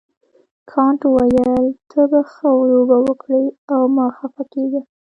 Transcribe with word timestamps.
کانت 0.71 1.01
وویل 1.15 1.65
ته 1.89 2.01
به 2.11 2.19
ښه 2.31 2.47
لوبه 2.69 2.97
وکړې 3.07 3.43
او 3.73 3.81
مه 3.95 4.05
خفه 4.17 4.43
کیږه. 4.53 4.81